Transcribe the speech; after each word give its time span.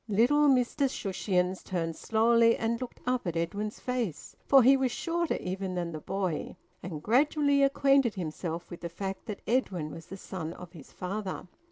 Little 0.09 0.49
Mr 0.49 0.89
Shushions 0.89 1.61
turned 1.63 1.95
slowly 1.95 2.57
and 2.57 2.81
looked 2.81 2.99
up 3.05 3.27
at 3.27 3.37
Edwin's 3.37 3.79
face 3.79 4.35
(for 4.47 4.63
he 4.63 4.75
was 4.75 4.91
shorter 4.91 5.37
even 5.39 5.75
than 5.75 5.91
the 5.91 5.99
boy), 5.99 6.55
and 6.81 7.03
gradually 7.03 7.61
acquainted 7.61 8.15
himself 8.15 8.67
with 8.71 8.81
the 8.81 8.89
fact 8.89 9.27
that 9.27 9.43
Edwin 9.45 9.91
was 9.91 10.07
the 10.07 10.17
son 10.17 10.53
of 10.53 10.71
his 10.71 10.91
father. 10.91 11.47